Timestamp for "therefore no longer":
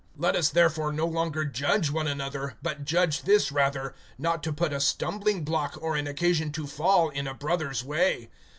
0.49-1.45